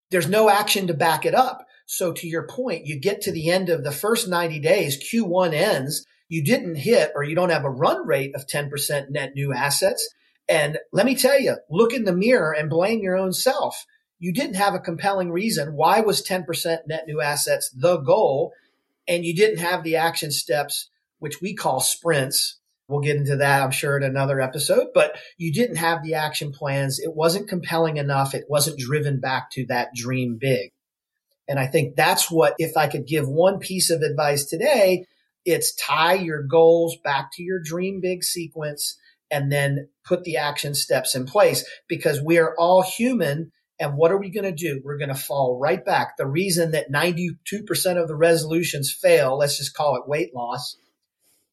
There's 0.10 0.28
no 0.28 0.50
action 0.50 0.88
to 0.88 0.94
back 0.94 1.26
it 1.26 1.36
up. 1.36 1.66
So 1.86 2.14
to 2.14 2.28
your 2.28 2.48
point, 2.48 2.86
you 2.86 3.00
get 3.00 3.22
to 3.22 3.32
the 3.32 3.50
end 3.50 3.70
of 3.70 3.84
the 3.84 3.92
first 3.92 4.28
90 4.28 4.60
days, 4.60 4.98
Q1 4.98 5.54
ends, 5.54 6.06
you 6.32 6.42
didn't 6.42 6.76
hit 6.76 7.12
or 7.14 7.26
you 7.26 7.36
don't 7.36 7.50
have 7.50 7.66
a 7.66 7.70
run 7.70 8.08
rate 8.08 8.34
of 8.36 8.48
10% 8.48 9.10
net 9.10 9.34
new 9.36 9.54
assets. 9.54 10.14
And 10.48 10.78
let 10.94 11.06
me 11.06 11.14
tell 11.14 11.38
you, 11.38 11.58
look 11.70 11.94
in 11.94 12.06
the 12.06 12.16
mirror 12.16 12.54
and 12.54 12.70
blame 12.70 13.02
your 13.02 13.18
own 13.18 13.34
self. 13.34 13.86
You 14.18 14.32
didn't 14.32 14.56
have 14.56 14.74
a 14.74 14.80
compelling 14.80 15.34
reason. 15.34 15.76
Why 15.76 16.00
was 16.00 16.26
10% 16.26 16.88
net 16.88 17.04
new 17.06 17.20
assets 17.20 17.70
the 17.72 17.98
goal? 17.98 18.54
And 19.10 19.26
you 19.26 19.36
didn't 19.36 19.58
have 19.58 19.84
the 19.84 19.98
action 19.98 20.32
steps, 20.32 20.90
which 21.20 21.42
we 21.42 21.54
call 21.54 21.82
sprints. 21.82 22.60
We'll 22.88 23.02
get 23.02 23.18
into 23.18 23.36
that, 23.36 23.62
I'm 23.62 23.72
sure, 23.72 23.98
in 23.98 24.04
another 24.04 24.40
episode, 24.40 24.88
but 24.94 25.18
you 25.38 25.52
didn't 25.52 25.78
have 25.78 26.02
the 26.02 26.14
action 26.14 26.54
plans. 26.54 26.98
It 27.00 27.14
wasn't 27.14 27.50
compelling 27.50 27.98
enough. 27.98 28.34
It 28.34 28.46
wasn't 28.48 28.80
driven 28.80 29.20
back 29.20 29.52
to 29.52 29.66
that 29.66 29.94
dream 29.94 30.38
big. 30.40 30.72
And 31.50 31.60
I 31.60 31.68
think 31.68 31.98
that's 31.98 32.32
what, 32.32 32.56
if 32.58 32.78
I 32.78 32.88
could 32.88 33.06
give 33.06 33.28
one 33.28 33.60
piece 33.60 33.90
of 33.90 34.02
advice 34.02 34.46
today, 34.46 35.08
it's 35.46 35.76
tie 35.76 36.16
your 36.16 36.44
goals 36.44 36.98
back 37.04 37.32
to 37.34 37.44
your 37.44 37.60
dream 37.60 38.00
big 38.02 38.24
sequence 38.24 38.98
and 39.30 39.52
then 39.52 39.88
put 40.04 40.24
the 40.24 40.38
action 40.38 40.76
steps 40.76 41.16
in 41.16 41.26
place 41.26 41.66
because 41.88 42.22
we 42.22 42.38
are 42.38 42.54
all 42.58 42.84
human. 42.84 43.52
And 43.80 43.96
what 43.96 44.12
are 44.12 44.18
we 44.18 44.30
going 44.30 44.44
to 44.44 44.52
do? 44.52 44.82
We're 44.84 44.98
going 44.98 45.10
to 45.10 45.16
fall 45.16 45.58
right 45.60 45.84
back. 45.84 46.18
The 46.18 46.28
reason 46.28 46.72
that 46.72 46.92
92% 46.92 47.38
of 48.00 48.08
the 48.08 48.16
resolutions 48.16 48.92
fail, 48.92 49.38
let's 49.38 49.58
just 49.58 49.74
call 49.74 49.96
it 49.96 50.08
weight 50.08 50.36
loss, 50.36 50.78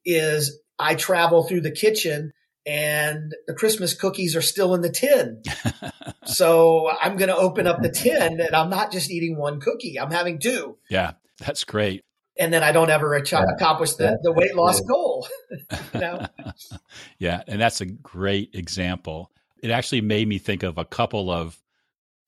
is 0.05 0.59
I 0.79 0.95
travel 0.95 1.45
through 1.45 1.63
the 1.63 1.71
kitchen 1.71 2.33
and 2.67 3.33
the 3.47 3.55
Christmas 3.55 3.95
cookies 3.95 4.37
are 4.37 4.43
still 4.43 4.75
in 4.75 4.83
the 4.83 4.91
tin. 4.91 5.43
so 6.27 6.91
I'm 7.01 7.17
going 7.17 7.31
to 7.31 7.37
open 7.37 7.67
up 7.67 7.81
the 7.81 7.91
tin 7.91 8.41
and 8.41 8.55
I'm 8.55 8.69
not 8.69 8.93
just 8.93 9.11
eating 9.11 9.39
one 9.39 9.61
cookie. 9.61 9.99
I'm 9.99 10.11
having 10.11 10.39
two. 10.39 10.77
Yeah, 10.91 11.13
that's 11.39 11.65
great 11.65 12.05
and 12.39 12.53
then 12.53 12.63
I 12.63 12.73
don't 12.73 12.91
ever 12.91 13.15
accomplish 13.15 13.95
the, 13.95 14.19
the 14.23 14.33
weight 14.33 14.55
loss 14.55 14.81
goal. 14.81 15.27
you 15.95 16.01
know? 16.01 16.27
yeah, 17.19 17.43
and 17.47 17.61
that's 17.61 17.81
a 17.81 17.87
great 17.87 18.55
example. 18.55 19.31
It 19.63 19.71
actually 19.71 20.03
made 20.03 20.29
me 20.29 20.39
think 20.39 20.63
of 20.63 20.79
a 20.79 20.85
couple 20.85 21.31
of 21.31 21.59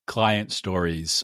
client 0.07 0.51
stories. 0.51 1.23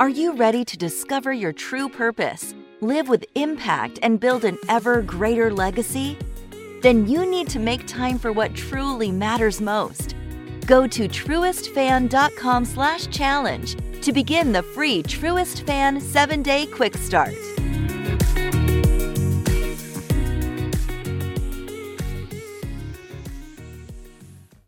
Are 0.00 0.08
you 0.08 0.32
ready 0.32 0.64
to 0.64 0.76
discover 0.76 1.32
your 1.32 1.52
true 1.52 1.88
purpose? 1.88 2.54
live 2.84 3.08
with 3.08 3.24
impact, 3.34 3.98
and 4.02 4.20
build 4.20 4.44
an 4.44 4.58
ever 4.68 5.02
greater 5.02 5.52
legacy? 5.52 6.18
Then 6.82 7.08
you 7.08 7.26
need 7.26 7.48
to 7.50 7.58
make 7.58 7.86
time 7.86 8.18
for 8.18 8.32
what 8.32 8.54
truly 8.54 9.10
matters 9.10 9.60
most. 9.60 10.14
Go 10.66 10.86
to 10.86 11.08
truestfan.com 11.08 12.64
slash 12.64 13.06
challenge 13.08 13.76
to 14.02 14.12
begin 14.12 14.52
the 14.52 14.62
free 14.62 15.02
Truest 15.02 15.66
Fan 15.66 16.00
7-Day 16.00 16.66
Quick 16.66 16.96
Start. 16.96 17.34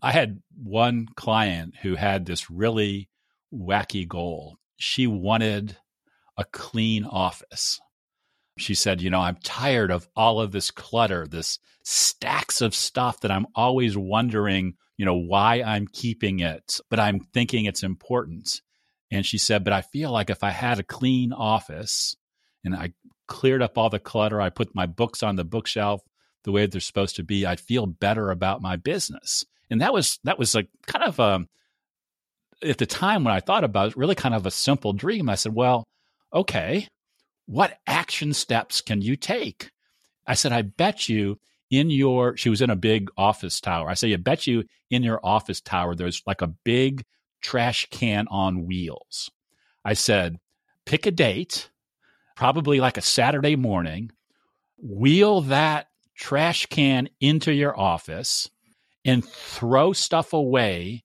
I 0.02 0.12
had 0.12 0.40
one 0.62 1.06
client 1.16 1.74
who 1.82 1.94
had 1.94 2.26
this 2.26 2.50
really 2.50 3.08
wacky 3.52 4.06
goal. 4.06 4.56
She 4.76 5.06
wanted 5.06 5.76
a 6.36 6.44
clean 6.44 7.04
office. 7.04 7.80
She 8.58 8.75
said, 8.75 9.02
You 9.02 9.10
know, 9.10 9.20
I'm 9.20 9.36
tired 9.42 9.90
of 9.90 10.08
all 10.16 10.40
of 10.40 10.52
this 10.52 10.70
clutter, 10.70 11.26
this 11.26 11.58
stacks 11.82 12.60
of 12.60 12.75
stuff 12.75 13.20
that 13.20 13.30
I'm 13.30 13.46
always 13.54 13.96
wondering, 13.96 14.75
you 14.96 15.04
know, 15.04 15.16
why 15.16 15.62
I'm 15.62 15.86
keeping 15.86 16.40
it, 16.40 16.80
but 16.88 16.98
I'm 16.98 17.20
thinking 17.20 17.64
it's 17.64 17.82
important. 17.82 18.60
And 19.10 19.25
she 19.25 19.38
said, 19.38 19.64
But 19.64 19.72
I 19.72 19.82
feel 19.82 20.10
like 20.10 20.30
if 20.30 20.42
I 20.42 20.50
had 20.50 20.78
a 20.78 20.84
clean 20.84 21.32
office 21.32 22.16
and 22.64 22.75
I 22.75 22.92
cleared 23.28 23.62
up 23.62 23.76
all 23.76 23.90
the 23.90 23.98
clutter, 23.98 24.40
I 24.40 24.50
put 24.50 24.75
my 24.75 24.86
books 24.86 25.22
on 25.22 25.36
the 25.36 25.44
bookshelf 25.44 26.02
the 26.44 26.52
way 26.52 26.64
they're 26.66 26.80
supposed 26.80 27.16
to 27.16 27.25
be, 27.25 27.44
I'd 27.44 27.60
feel 27.60 27.86
better 27.86 28.30
about 28.30 28.62
my 28.62 28.76
business. 28.76 29.44
And 29.68 29.80
that 29.80 29.92
was 29.92 30.18
that 30.25 30.38
was 30.38 30.54
like 30.54 30.68
kind 30.86 31.04
of 31.04 31.18
a 31.18 31.22
um, 31.22 31.48
at 32.62 32.78
the 32.78 32.86
time 32.86 33.25
when 33.25 33.34
I 33.34 33.40
thought 33.40 33.64
about 33.64 33.88
it, 33.90 33.96
really 33.96 34.14
kind 34.14 34.34
of 34.34 34.46
a 34.46 34.50
simple 34.50 34.92
dream. 34.92 35.28
I 35.28 35.34
said, 35.34 35.54
Well, 35.54 35.84
okay, 36.32 36.88
what 37.46 37.78
action 37.86 38.32
steps 38.32 38.80
can 38.80 39.00
you 39.00 39.16
take? 39.16 39.70
I 40.26 40.34
said, 40.34 40.52
I 40.52 40.62
bet 40.62 41.08
you 41.08 41.38
in 41.70 41.90
your, 41.90 42.36
she 42.36 42.48
was 42.48 42.60
in 42.60 42.70
a 42.70 42.76
big 42.76 43.08
office 43.16 43.60
tower. 43.60 43.88
I 43.88 43.94
said, 43.94 44.10
I 44.10 44.16
bet 44.16 44.46
you 44.46 44.64
in 44.90 45.02
your 45.02 45.20
office 45.24 45.60
tower, 45.60 45.94
there's 45.94 46.22
like 46.26 46.42
a 46.42 46.54
big 46.64 47.04
trash 47.40 47.86
can 47.90 48.26
on 48.28 48.66
wheels. 48.66 49.30
I 49.84 49.94
said, 49.94 50.38
pick 50.84 51.06
a 51.06 51.10
date, 51.10 51.70
probably 52.34 52.80
like 52.80 52.96
a 52.96 53.02
Saturday 53.02 53.56
morning, 53.56 54.10
wheel 54.78 55.40
that 55.42 55.88
trash 56.16 56.66
can 56.66 57.08
into 57.20 57.52
your 57.52 57.78
office 57.78 58.50
and 59.04 59.24
throw 59.24 59.92
stuff 59.92 60.32
away 60.32 61.04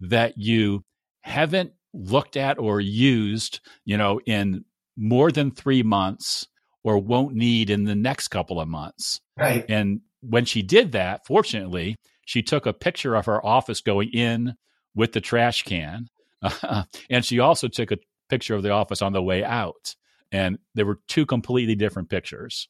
that 0.00 0.38
you 0.38 0.84
haven't 1.20 1.72
looked 1.92 2.36
at 2.36 2.58
or 2.58 2.80
used, 2.80 3.60
you 3.84 3.96
know, 3.96 4.20
in 4.24 4.64
more 5.02 5.32
than 5.32 5.50
three 5.50 5.82
months 5.82 6.46
or 6.84 6.96
won't 6.96 7.34
need 7.34 7.70
in 7.70 7.84
the 7.84 7.94
next 7.94 8.28
couple 8.28 8.60
of 8.60 8.68
months. 8.68 9.20
Right. 9.36 9.64
And 9.68 10.00
when 10.20 10.44
she 10.44 10.62
did 10.62 10.92
that, 10.92 11.26
fortunately, 11.26 11.96
she 12.24 12.40
took 12.40 12.66
a 12.66 12.72
picture 12.72 13.16
of 13.16 13.26
her 13.26 13.44
office 13.44 13.80
going 13.80 14.10
in 14.10 14.54
with 14.94 15.12
the 15.12 15.20
trash 15.20 15.64
can. 15.64 16.06
and 17.10 17.24
she 17.24 17.40
also 17.40 17.66
took 17.66 17.90
a 17.90 17.98
picture 18.30 18.54
of 18.54 18.62
the 18.62 18.70
office 18.70 19.02
on 19.02 19.12
the 19.12 19.22
way 19.22 19.42
out. 19.42 19.96
And 20.30 20.58
there 20.76 20.86
were 20.86 21.00
two 21.08 21.26
completely 21.26 21.74
different 21.74 22.08
pictures. 22.08 22.68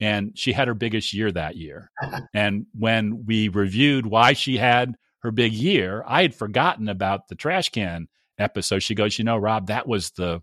And 0.00 0.32
she 0.34 0.52
had 0.52 0.66
her 0.66 0.74
biggest 0.74 1.12
year 1.12 1.30
that 1.30 1.56
year. 1.56 1.90
and 2.34 2.66
when 2.72 3.26
we 3.26 3.48
reviewed 3.48 4.06
why 4.06 4.32
she 4.32 4.56
had 4.56 4.94
her 5.22 5.30
big 5.30 5.52
year, 5.52 6.02
I 6.06 6.22
had 6.22 6.34
forgotten 6.34 6.88
about 6.88 7.28
the 7.28 7.34
trash 7.34 7.68
can 7.68 8.08
episode. 8.38 8.82
She 8.82 8.94
goes, 8.94 9.18
You 9.18 9.26
know, 9.26 9.36
Rob, 9.36 9.66
that 9.66 9.86
was 9.86 10.10
the 10.12 10.40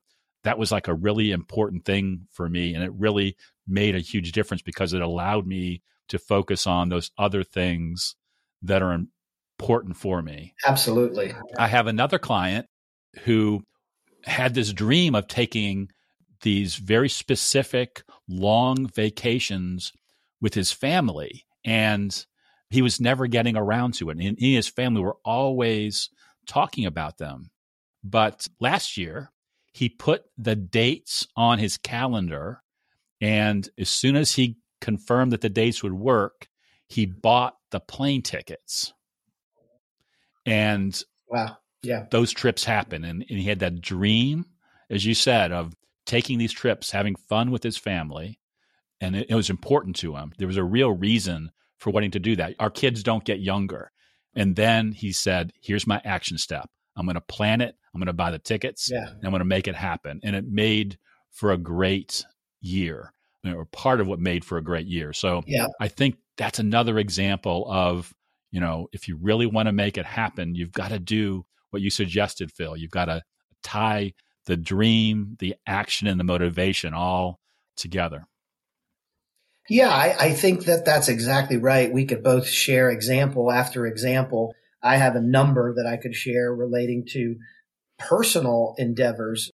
that 0.48 0.58
was 0.58 0.72
like 0.72 0.88
a 0.88 0.94
really 0.94 1.32
important 1.32 1.84
thing 1.84 2.26
for 2.32 2.48
me. 2.48 2.74
And 2.74 2.82
it 2.82 2.94
really 2.94 3.36
made 3.68 3.96
a 3.96 4.00
huge 4.00 4.32
difference 4.32 4.62
because 4.62 4.94
it 4.94 5.02
allowed 5.02 5.46
me 5.46 5.82
to 6.08 6.18
focus 6.18 6.66
on 6.66 6.88
those 6.88 7.12
other 7.18 7.44
things 7.44 8.16
that 8.62 8.82
are 8.82 8.98
important 9.60 9.98
for 9.98 10.22
me. 10.22 10.54
Absolutely. 10.66 11.34
I 11.60 11.68
have 11.68 11.88
another 11.88 12.18
client 12.18 12.66
who 13.26 13.64
had 14.24 14.54
this 14.54 14.72
dream 14.72 15.16
of 15.16 15.28
taking 15.28 15.90
these 16.44 16.78
very 16.78 17.10
specific 17.10 18.04
long 18.30 18.88
vacations 18.88 19.92
with 20.40 20.54
his 20.54 20.72
family 20.72 21.46
and 21.66 22.26
he 22.70 22.82
was 22.82 23.02
never 23.02 23.28
getting 23.28 23.58
around 23.58 23.96
to 23.96 24.10
it 24.10 24.18
and 24.18 24.22
he 24.22 24.28
and 24.30 24.56
his 24.56 24.70
family 24.70 25.02
were 25.02 25.18
always 25.26 26.10
talking 26.46 26.86
about 26.86 27.18
them 27.18 27.50
but 28.04 28.48
last 28.60 28.98
year 28.98 29.32
he 29.78 29.90
put 29.90 30.24
the 30.40 30.56
dates 30.56 31.28
on 31.36 31.60
his 31.60 31.78
calendar. 31.78 32.64
And 33.22 33.70
as 33.78 33.90
soon 33.90 34.16
as 34.16 34.34
he 34.34 34.58
confirmed 34.82 35.32
that 35.34 35.42
the 35.42 35.50
dates 35.50 35.84
would 35.84 35.94
work, 35.94 36.48
he 36.88 37.06
bought 37.06 37.58
the 37.70 37.80
plane 37.80 38.24
tickets. 38.24 38.92
And 40.48 41.00
wow, 41.28 41.58
yeah, 41.84 42.08
those 42.10 42.32
trips 42.32 42.64
happen. 42.64 43.04
And, 43.04 43.24
and 43.30 43.38
he 43.38 43.44
had 43.44 43.60
that 43.60 43.80
dream, 43.80 44.46
as 44.90 45.06
you 45.06 45.14
said, 45.14 45.52
of 45.52 45.76
taking 46.08 46.40
these 46.40 46.54
trips, 46.54 46.90
having 46.90 47.16
fun 47.16 47.52
with 47.52 47.62
his 47.62 47.78
family. 47.78 48.40
And 49.00 49.16
it, 49.16 49.28
it 49.30 49.36
was 49.36 49.52
important 49.52 49.96
to 49.98 50.16
him. 50.16 50.34
There 50.40 50.48
was 50.48 50.58
a 50.58 50.64
real 50.64 50.92
reason 50.92 51.52
for 51.78 51.92
wanting 51.92 52.12
to 52.12 52.20
do 52.20 52.36
that. 52.38 52.56
Our 52.60 52.72
kids 52.72 53.04
don't 53.04 53.26
get 53.26 53.42
younger. 53.42 53.92
And 54.34 54.56
then 54.56 54.92
he 54.92 55.12
said, 55.12 55.54
Here's 55.62 55.86
my 55.86 56.02
action 56.04 56.40
step. 56.40 56.68
I'm 56.96 57.06
going 57.06 57.14
to 57.14 57.22
plan 57.22 57.62
it. 57.62 57.76
I'm 57.98 58.00
going 58.00 58.06
to 58.08 58.14
buy 58.14 58.30
the 58.30 58.38
tickets. 58.38 58.92
Yeah. 58.92 59.08
I'm 59.24 59.32
going 59.32 59.40
to 59.40 59.46
make 59.46 59.68
it 59.68 59.74
happen. 59.74 60.20
And 60.24 60.36
it 60.36 60.46
made 60.48 61.00
for 61.32 61.52
a 61.52 61.58
great 61.58 62.24
year, 62.62 63.12
or 63.44 63.66
part 63.66 64.00
of 64.00 64.06
what 64.06 64.20
made 64.20 64.46
for 64.46 64.60
a 64.60 64.64
great 64.64 64.86
year. 64.86 65.14
So 65.14 65.42
yeah. 65.48 65.66
I 65.82 65.88
think 65.88 66.18
that's 66.38 66.60
another 66.60 67.00
example 67.00 67.66
of, 67.68 68.14
you 68.52 68.60
know, 68.60 68.88
if 68.92 69.08
you 69.08 69.18
really 69.20 69.48
want 69.48 69.66
to 69.66 69.72
make 69.72 69.98
it 69.98 70.06
happen, 70.06 70.54
you've 70.54 70.72
got 70.72 70.90
to 70.90 71.00
do 71.00 71.44
what 71.72 71.82
you 71.82 71.90
suggested, 71.90 72.52
Phil. 72.52 72.78
You've 72.78 72.92
got 72.92 73.06
to 73.06 73.24
tie 73.64 74.14
the 74.46 74.58
dream, 74.58 75.38
the 75.40 75.56
action, 75.66 76.08
and 76.08 76.20
the 76.20 76.24
motivation 76.24 76.94
all 76.94 77.40
together. 77.76 78.26
Yeah, 79.68 79.90
I, 79.90 80.16
I 80.20 80.34
think 80.34 80.66
that 80.66 80.86
that's 80.86 81.10
exactly 81.10 81.58
right. 81.58 81.92
We 81.92 82.06
could 82.06 82.22
both 82.22 82.48
share 82.48 82.92
example 82.92 83.52
after 83.52 83.88
example 83.88 84.54
I 84.82 84.98
have 84.98 85.16
a 85.16 85.22
number 85.22 85.74
that 85.76 85.88
I 85.88 85.98
could 85.98 86.16
share 86.16 86.54
relating 86.54 87.06
to 87.10 87.36
personal 87.98 88.76
endeavors. 88.78 89.52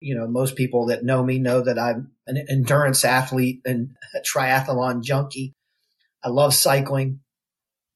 You 0.00 0.16
know, 0.16 0.26
most 0.26 0.56
people 0.56 0.86
that 0.86 1.04
know 1.04 1.22
me 1.22 1.38
know 1.38 1.62
that 1.62 1.78
I'm 1.78 2.12
an 2.26 2.44
endurance 2.48 3.04
athlete 3.04 3.60
and 3.64 3.90
a 4.14 4.20
triathlon 4.20 5.02
junkie. 5.02 5.54
I 6.22 6.28
love 6.28 6.54
cycling, 6.54 7.20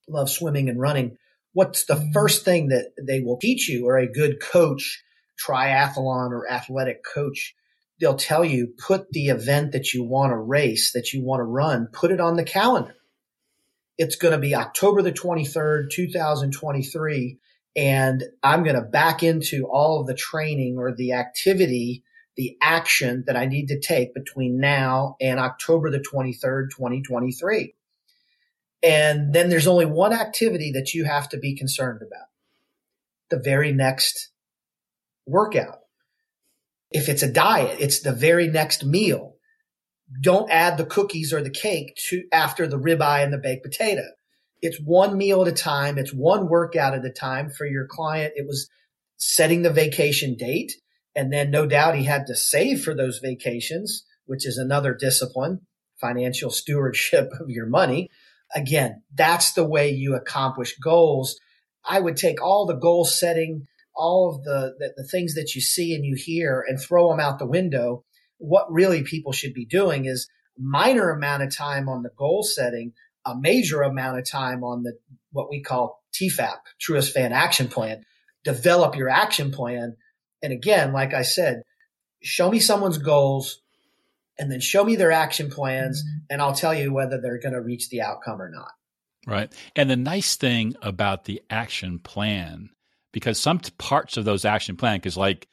love 0.09 0.31
swimming 0.31 0.69
and 0.69 0.81
running. 0.81 1.17
What's 1.53 1.85
the 1.85 1.95
mm-hmm. 1.95 2.13
first 2.13 2.45
thing 2.45 2.69
that 2.69 2.93
they 3.01 3.21
will 3.21 3.39
teach 3.39 3.69
you 3.69 3.87
or 3.87 3.99
a 3.99 4.11
good 4.11 4.41
coach, 4.41 5.03
triathlon 5.45 6.31
or 6.31 6.51
athletic 6.51 7.03
coach? 7.05 7.55
They'll 8.01 8.15
tell 8.15 8.45
you, 8.45 8.75
put 8.79 9.11
the 9.11 9.29
event 9.29 9.73
that 9.73 9.93
you 9.93 10.05
want 10.05 10.31
to 10.31 10.37
race, 10.37 10.93
that 10.93 11.13
you 11.13 11.25
want 11.25 11.41
to 11.41 11.45
run, 11.45 11.89
put 11.93 12.13
it 12.13 12.21
on 12.21 12.37
the 12.37 12.45
calendar 12.45 12.95
it's 13.99 14.15
going 14.15 14.33
to 14.33 14.39
be 14.39 14.55
October 14.55 15.03
the 15.03 15.13
23rd, 15.13 15.91
2023. 15.91 17.39
And 17.79 18.25
I'm 18.43 18.65
going 18.65 18.75
to 18.75 18.83
back 18.83 19.23
into 19.23 19.69
all 19.71 20.01
of 20.01 20.09
the 20.09 20.15
training 20.15 20.79
or 20.79 20.93
the 20.93 21.13
activity, 21.13 22.03
the 22.37 22.57
action 22.61 23.23
that 23.29 23.37
I 23.37 23.47
need 23.47 23.69
to 23.69 23.79
take 23.79 24.15
between 24.15 24.59
now 24.59 25.15
and 25.21 25.39
October 25.39 25.89
the 25.89 26.01
23rd, 26.01 26.71
2023. 26.77 27.75
And 28.83 29.33
then 29.33 29.49
there's 29.49 29.69
only 29.69 29.87
one 29.87 30.13
activity 30.13 30.73
that 30.73 30.93
you 30.93 31.05
have 31.05 31.29
to 31.29 31.39
be 31.39 31.57
concerned 31.57 32.01
about 32.03 32.27
the 33.31 33.39
very 33.39 33.73
next 33.73 34.31
workout. 35.25 35.79
If 36.91 37.09
it's 37.09 37.23
a 37.23 37.33
diet, 37.33 37.77
it's 37.81 38.01
the 38.01 38.13
very 38.13 38.49
next 38.49 38.85
meal 38.85 39.37
don't 40.21 40.51
add 40.51 40.79
the 40.79 40.87
cookies 40.87 41.33
or 41.33 41.43
the 41.43 41.51
cake 41.51 41.95
to 42.09 42.25
after 42.33 42.67
the 42.67 42.79
ribeye 42.79 43.23
and 43.23 43.33
the 43.33 43.39
baked 43.39 43.65
potato. 43.65 44.03
It's 44.61 44.81
one 44.81 45.17
meal 45.17 45.43
at 45.43 45.49
a 45.49 45.53
time. 45.53 45.99
It's 45.99 46.13
one 46.13 46.49
workout 46.49 46.95
at 46.95 47.05
a 47.05 47.11
time 47.11 47.51
for 47.51 47.67
your 47.67 47.87
client. 47.87 48.35
It 48.37 48.47
was 48.47 48.69
setting 49.17 49.63
the 49.63 49.71
vacation 49.71 50.37
date. 50.37 50.73
And 51.15 51.33
then 51.33 51.51
no 51.51 51.67
doubt 51.67 51.97
he 51.97 52.05
had 52.05 52.27
to 52.27 52.37
save 52.37 52.83
for 52.83 52.95
those 52.95 53.19
vacations, 53.19 54.05
which 54.27 54.47
is 54.47 54.59
another 54.59 54.95
discipline, 54.95 55.61
financial 56.01 56.51
stewardship 56.51 57.31
of 57.41 57.51
your 57.51 57.67
money. 57.67 58.09
Again, 58.55 59.03
that's 59.15 59.53
the 59.53 59.65
way 59.65 59.91
you 59.91 60.15
accomplish 60.15 60.77
goals. 60.79 61.39
I 61.85 62.01
would 62.01 62.17
take 62.17 62.43
all 62.43 62.67
the 62.67 62.77
goal 62.77 63.05
setting, 63.05 63.67
all 63.95 64.35
of 64.35 64.45
the, 64.45 64.75
the, 64.79 64.95
the 64.97 65.09
things 65.09 65.35
that 65.35 65.55
you 65.55 65.61
see 65.61 65.95
and 65.95 66.05
you 66.05 66.15
hear 66.17 66.65
and 66.67 66.81
throw 66.81 67.11
them 67.11 67.21
out 67.21 67.39
the 67.39 67.47
window 67.47 68.05
what 68.39 68.73
really 68.73 69.03
people 69.03 69.33
should 69.33 69.53
be 69.53 69.67
doing 69.67 70.07
is 70.07 70.29
minor 70.57 71.11
amount 71.11 71.43
of 71.43 71.55
time 71.55 71.89
on 71.89 72.03
the 72.03 72.11
goal 72.17 72.43
setting, 72.43 72.93
a 73.33 73.37
major 73.39 73.83
amount 73.83 74.19
of 74.19 74.29
time 74.29 74.65
on 74.65 74.83
the 74.83 74.99
what 75.33 75.51
we 75.51 75.63
call 75.63 76.03
TFAP, 76.15 76.57
Truest 76.81 77.13
Fan 77.13 77.33
Action 77.33 77.69
Plan. 77.69 78.05
Develop 78.45 78.97
your 78.97 79.09
action 79.09 79.51
plan. 79.51 79.97
And 80.43 80.53
again, 80.53 80.93
like 80.93 81.13
I 81.13 81.23
said, 81.23 81.63
show 82.23 82.51
me 82.51 82.61
someone's 82.61 82.99
goals 82.99 83.61
and 84.39 84.51
then 84.51 84.61
show 84.61 84.85
me 84.85 84.97
their 84.97 85.13
action 85.13 85.51
plans 85.51 86.03
mm-hmm. 86.03 86.19
and 86.31 86.41
I'll 86.41 86.55
tell 86.55 86.75
you 86.75 86.93
whether 86.93 87.21
they're 87.21 87.41
going 87.41 87.55
to 87.55 87.61
reach 87.61 87.91
the 87.91 88.03
outcome 88.03 88.41
or 88.41 88.51
not. 88.51 88.71
Right. 89.27 89.53
And 89.77 89.91
the 89.91 89.97
nice 89.97 90.37
thing 90.37 90.75
about 90.81 91.25
the 91.25 91.43
action 91.51 91.99
plan, 91.99 92.71
because 93.13 93.39
some 93.39 93.59
parts 93.77 94.17
of 94.17 94.25
those 94.25 94.45
action 94.45 94.77
plan, 94.77 94.97
because 94.97 95.17
like 95.17 95.49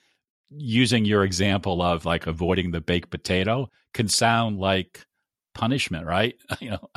using 0.50 1.03
your 1.03 1.24
example 1.24 1.82
of 1.82 2.05
like 2.05 2.27
avoiding 2.27 2.72
the 2.72 2.82
baked 2.82 3.10
potato 3.10 3.70
can 3.94 4.08
sound 4.08 4.60
like 4.60 5.05
punishment, 5.53 6.05
right? 6.05 6.36
you 6.62 6.70
know, 6.70 6.89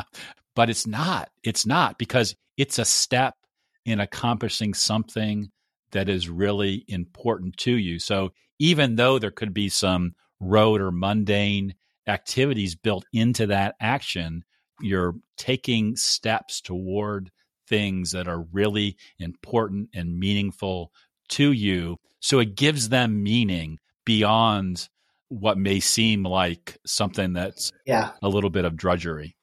but 0.58 0.68
it's 0.68 0.88
not. 0.88 1.30
It's 1.44 1.66
not 1.66 1.98
because 1.98 2.34
it's 2.56 2.80
a 2.80 2.84
step 2.84 3.36
in 3.84 4.00
accomplishing 4.00 4.74
something 4.74 5.52
that 5.92 6.08
is 6.08 6.28
really 6.28 6.84
important 6.88 7.56
to 7.58 7.76
you. 7.76 8.00
So 8.00 8.30
even 8.58 8.96
though 8.96 9.20
there 9.20 9.30
could 9.30 9.54
be 9.54 9.68
some 9.68 10.16
road 10.40 10.80
or 10.80 10.90
mundane 10.90 11.76
activities 12.08 12.74
built 12.74 13.04
into 13.12 13.46
that 13.46 13.76
action, 13.80 14.42
you're 14.80 15.14
taking 15.36 15.94
steps 15.94 16.60
toward 16.60 17.30
things 17.68 18.10
that 18.10 18.26
are 18.26 18.44
really 18.50 18.96
important 19.20 19.90
and 19.94 20.18
meaningful 20.18 20.90
to 21.28 21.52
you. 21.52 21.98
So 22.18 22.40
it 22.40 22.56
gives 22.56 22.88
them 22.88 23.22
meaning 23.22 23.78
beyond 24.04 24.88
what 25.28 25.56
may 25.56 25.78
seem 25.78 26.24
like 26.24 26.78
something 26.84 27.34
that's 27.34 27.70
yeah. 27.86 28.10
a 28.22 28.28
little 28.28 28.50
bit 28.50 28.64
of 28.64 28.76
drudgery. 28.76 29.36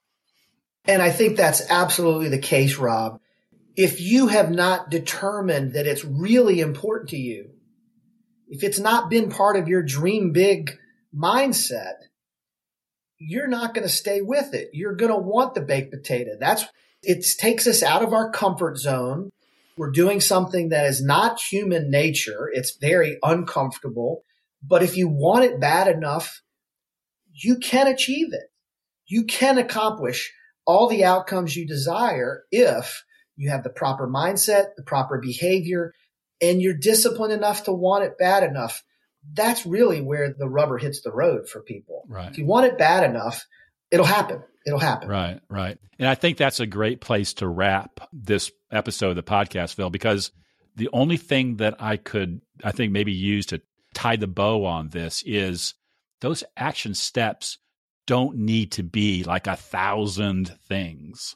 And 0.87 1.01
I 1.01 1.11
think 1.11 1.37
that's 1.37 1.69
absolutely 1.69 2.29
the 2.29 2.39
case, 2.39 2.77
Rob. 2.77 3.19
If 3.75 3.99
you 3.99 4.27
have 4.27 4.51
not 4.51 4.89
determined 4.89 5.73
that 5.73 5.87
it's 5.87 6.05
really 6.05 6.61
important 6.61 7.09
to 7.09 7.17
you, 7.17 7.49
if 8.47 8.63
it's 8.63 8.79
not 8.79 9.09
been 9.09 9.29
part 9.29 9.57
of 9.57 9.67
your 9.67 9.81
dream 9.81 10.31
big 10.31 10.77
mindset, 11.13 11.95
you're 13.17 13.47
not 13.47 13.73
going 13.73 13.87
to 13.87 13.93
stay 13.93 14.21
with 14.21 14.53
it. 14.53 14.69
You're 14.73 14.95
going 14.95 15.11
to 15.11 15.17
want 15.17 15.55
the 15.55 15.61
baked 15.61 15.91
potato. 15.91 16.31
That's 16.39 16.65
it 17.01 17.25
takes 17.37 17.67
us 17.67 17.83
out 17.83 18.03
of 18.03 18.13
our 18.13 18.31
comfort 18.31 18.77
zone. 18.77 19.29
We're 19.77 19.91
doing 19.91 20.21
something 20.21 20.69
that 20.69 20.85
is 20.85 21.03
not 21.03 21.39
human 21.39 21.89
nature. 21.89 22.49
It's 22.51 22.77
very 22.77 23.17
uncomfortable. 23.23 24.23
But 24.63 24.83
if 24.83 24.97
you 24.97 25.07
want 25.07 25.45
it 25.45 25.59
bad 25.59 25.87
enough, 25.87 26.41
you 27.33 27.57
can 27.57 27.87
achieve 27.87 28.33
it. 28.33 28.51
You 29.05 29.25
can 29.25 29.57
accomplish 29.57 30.31
all 30.65 30.87
the 30.87 31.03
outcomes 31.03 31.55
you 31.55 31.67
desire 31.67 32.43
if 32.51 33.03
you 33.35 33.49
have 33.49 33.63
the 33.63 33.69
proper 33.69 34.07
mindset, 34.07 34.75
the 34.77 34.83
proper 34.83 35.19
behavior, 35.19 35.93
and 36.41 36.61
you're 36.61 36.77
disciplined 36.77 37.33
enough 37.33 37.65
to 37.65 37.71
want 37.71 38.03
it 38.03 38.17
bad 38.17 38.43
enough 38.43 38.83
that's 39.33 39.65
really 39.65 40.01
where 40.01 40.33
the 40.33 40.47
rubber 40.47 40.77
hits 40.77 41.01
the 41.01 41.11
road 41.11 41.49
for 41.49 41.61
people. 41.61 42.03
Right. 42.07 42.29
If 42.29 42.37
you 42.37 42.45
want 42.45 42.67
it 42.67 42.77
bad 42.77 43.09
enough, 43.09 43.45
it'll 43.91 44.05
happen. 44.05 44.43
It'll 44.65 44.79
happen. 44.79 45.09
Right, 45.09 45.39
right. 45.49 45.77
And 45.99 46.07
I 46.07 46.15
think 46.15 46.37
that's 46.37 46.59
a 46.59 46.65
great 46.65 47.01
place 47.01 47.33
to 47.35 47.47
wrap 47.47 47.99
this 48.11 48.51
episode 48.71 49.11
of 49.11 49.15
the 49.15 49.23
podcast, 49.23 49.75
Phil, 49.75 49.89
because 49.89 50.31
the 50.75 50.89
only 50.91 51.17
thing 51.17 51.57
that 51.57 51.75
I 51.79 51.97
could, 51.97 52.41
I 52.63 52.71
think, 52.71 52.91
maybe 52.91 53.13
use 53.13 53.45
to 53.47 53.61
tie 53.93 54.15
the 54.15 54.27
bow 54.27 54.65
on 54.65 54.89
this 54.89 55.23
is 55.25 55.75
those 56.21 56.43
action 56.57 56.93
steps 56.93 57.57
don't 58.07 58.37
need 58.37 58.71
to 58.73 58.83
be 58.83 59.23
like 59.23 59.47
a 59.47 59.55
thousand 59.55 60.49
things. 60.67 61.35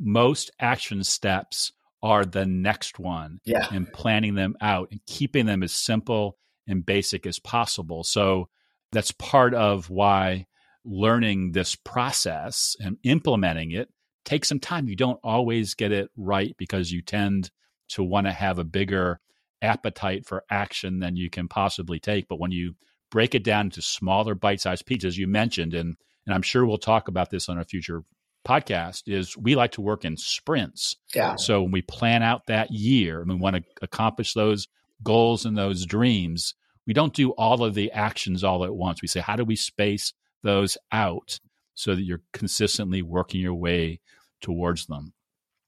Most 0.00 0.50
action 0.60 1.04
steps 1.04 1.72
are 2.02 2.24
the 2.24 2.46
next 2.46 2.98
one 2.98 3.40
yeah. 3.44 3.66
and 3.72 3.92
planning 3.92 4.34
them 4.34 4.56
out 4.60 4.88
and 4.90 5.00
keeping 5.06 5.46
them 5.46 5.62
as 5.62 5.72
simple 5.72 6.38
and 6.66 6.86
basic 6.86 7.26
as 7.26 7.38
possible. 7.38 8.04
So 8.04 8.48
that's 8.92 9.10
part 9.12 9.54
of 9.54 9.90
why 9.90 10.46
learning 10.84 11.52
this 11.52 11.74
process 11.74 12.76
and 12.80 12.96
implementing 13.02 13.72
it 13.72 13.88
takes 14.24 14.48
some 14.48 14.60
time. 14.60 14.88
You 14.88 14.96
don't 14.96 15.20
always 15.24 15.74
get 15.74 15.92
it 15.92 16.10
right 16.16 16.54
because 16.56 16.92
you 16.92 17.02
tend 17.02 17.50
to 17.90 18.04
want 18.04 18.26
to 18.26 18.32
have 18.32 18.58
a 18.58 18.64
bigger 18.64 19.20
appetite 19.60 20.26
for 20.26 20.44
action 20.50 21.00
than 21.00 21.16
you 21.16 21.30
can 21.30 21.48
possibly 21.48 21.98
take. 21.98 22.28
But 22.28 22.38
when 22.38 22.52
you 22.52 22.74
break 23.10 23.34
it 23.34 23.44
down 23.44 23.66
into 23.66 23.82
smaller 23.82 24.34
bite-sized 24.34 24.86
pieces, 24.86 25.18
you 25.18 25.26
mentioned, 25.26 25.74
and 25.74 25.96
and 26.26 26.34
I'm 26.34 26.42
sure 26.42 26.66
we'll 26.66 26.76
talk 26.76 27.08
about 27.08 27.30
this 27.30 27.48
on 27.48 27.58
a 27.58 27.64
future 27.64 28.04
podcast, 28.46 29.04
is 29.06 29.36
we 29.36 29.54
like 29.56 29.72
to 29.72 29.80
work 29.80 30.04
in 30.04 30.16
sprints. 30.16 30.96
Yeah. 31.14 31.36
So 31.36 31.62
when 31.62 31.72
we 31.72 31.82
plan 31.82 32.22
out 32.22 32.46
that 32.46 32.70
year 32.70 33.20
and 33.20 33.30
we 33.30 33.36
want 33.36 33.56
to 33.56 33.64
accomplish 33.80 34.34
those 34.34 34.68
goals 35.02 35.46
and 35.46 35.56
those 35.56 35.86
dreams, 35.86 36.54
we 36.86 36.92
don't 36.92 37.14
do 37.14 37.30
all 37.30 37.64
of 37.64 37.74
the 37.74 37.90
actions 37.92 38.44
all 38.44 38.64
at 38.64 38.74
once. 38.74 39.00
We 39.00 39.08
say, 39.08 39.20
how 39.20 39.36
do 39.36 39.44
we 39.44 39.56
space 39.56 40.12
those 40.42 40.76
out 40.92 41.40
so 41.74 41.94
that 41.94 42.02
you're 42.02 42.22
consistently 42.32 43.00
working 43.00 43.40
your 43.40 43.54
way 43.54 44.00
towards 44.42 44.86
them? 44.86 45.14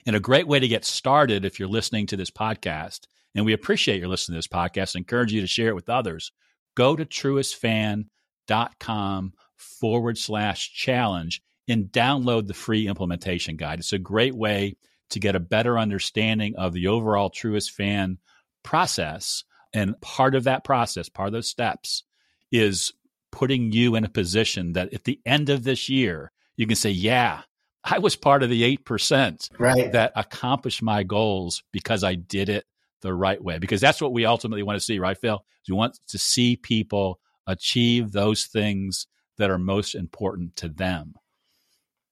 And 0.06 0.14
a 0.14 0.20
great 0.20 0.46
way 0.46 0.60
to 0.60 0.68
get 0.68 0.84
started 0.84 1.44
if 1.44 1.58
you're 1.58 1.68
listening 1.68 2.06
to 2.08 2.16
this 2.16 2.30
podcast, 2.30 3.00
and 3.34 3.44
we 3.44 3.52
appreciate 3.52 4.00
your 4.00 4.08
listening 4.08 4.34
to 4.34 4.38
this 4.38 4.46
podcast, 4.46 4.96
I 4.96 4.98
encourage 4.98 5.32
you 5.32 5.40
to 5.40 5.46
share 5.46 5.68
it 5.68 5.74
with 5.74 5.88
others. 5.88 6.32
Go 6.74 6.96
to 6.96 7.04
truestfan.com 7.04 9.32
forward 9.56 10.18
slash 10.18 10.72
challenge 10.72 11.42
and 11.68 11.86
download 11.86 12.46
the 12.46 12.54
free 12.54 12.88
implementation 12.88 13.56
guide. 13.56 13.78
It's 13.78 13.92
a 13.92 13.98
great 13.98 14.34
way 14.34 14.76
to 15.10 15.20
get 15.20 15.36
a 15.36 15.40
better 15.40 15.78
understanding 15.78 16.56
of 16.56 16.72
the 16.72 16.88
overall 16.88 17.30
Truest 17.30 17.72
Fan 17.72 18.18
process. 18.62 19.44
And 19.72 20.00
part 20.00 20.34
of 20.34 20.44
that 20.44 20.64
process, 20.64 21.08
part 21.08 21.28
of 21.28 21.32
those 21.32 21.48
steps, 21.48 22.04
is 22.50 22.92
putting 23.30 23.72
you 23.72 23.94
in 23.94 24.04
a 24.04 24.08
position 24.08 24.72
that 24.72 24.92
at 24.92 25.04
the 25.04 25.20
end 25.24 25.50
of 25.50 25.62
this 25.62 25.88
year, 25.88 26.32
you 26.56 26.66
can 26.66 26.76
say, 26.76 26.90
Yeah, 26.90 27.42
I 27.84 27.98
was 27.98 28.16
part 28.16 28.42
of 28.42 28.50
the 28.50 28.76
8% 28.76 29.50
right. 29.58 29.92
that 29.92 30.12
accomplished 30.16 30.82
my 30.82 31.02
goals 31.02 31.62
because 31.72 32.04
I 32.04 32.14
did 32.14 32.48
it 32.48 32.64
the 33.00 33.14
right 33.14 33.42
way. 33.42 33.58
Because 33.58 33.80
that's 33.80 34.00
what 34.00 34.12
we 34.12 34.24
ultimately 34.24 34.62
want 34.62 34.78
to 34.78 34.84
see, 34.84 34.98
right, 34.98 35.18
Phil? 35.18 35.44
We 35.68 35.74
want 35.74 35.98
to 36.08 36.18
see 36.18 36.56
people 36.56 37.20
achieve 37.46 38.12
those 38.12 38.44
things 38.44 39.06
that 39.38 39.50
are 39.50 39.58
most 39.58 39.94
important 39.94 40.56
to 40.56 40.68
them. 40.68 41.14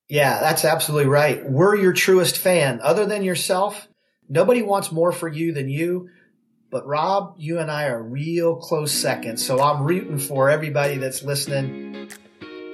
Yeah, 0.09 0.40
that's 0.40 0.64
absolutely 0.64 1.09
right. 1.09 1.48
We're 1.48 1.77
your 1.77 1.92
truest 1.92 2.38
fan. 2.38 2.81
Other 2.83 3.05
than 3.05 3.24
yourself, 3.24 3.88
nobody 4.29 4.62
wants 4.62 4.90
more 4.90 5.12
for 5.12 5.29
you 5.29 5.53
than 5.53 5.68
you. 5.68 6.09
But 6.70 6.87
Rob, 6.87 7.35
you 7.38 7.59
and 7.59 7.70
I 7.70 7.87
are 7.87 8.03
real 8.03 8.57
close 8.57 8.92
seconds. 8.92 9.44
So 9.44 9.61
I'm 9.61 9.83
rooting 9.83 10.18
for 10.18 10.51
everybody 10.51 10.96
that's 10.96 11.22
listening. 11.22 12.11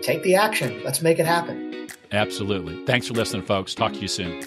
Take 0.02 0.22
the 0.22 0.36
action. 0.36 0.82
Let's 0.84 1.02
make 1.02 1.18
it 1.18 1.26
happen. 1.26 1.88
Absolutely. 2.12 2.84
Thanks 2.86 3.08
for 3.08 3.14
listening, 3.14 3.46
folks. 3.46 3.74
Talk 3.74 3.92
to 3.94 3.98
you 4.00 4.08
soon. 4.08 4.44